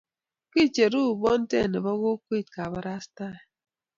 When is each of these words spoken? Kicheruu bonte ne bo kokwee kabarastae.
Kicheruu 0.51 1.09
bonte 1.21 1.59
ne 1.71 1.79
bo 1.83 1.91
kokwee 2.01 2.43
kabarastae. 2.53 3.37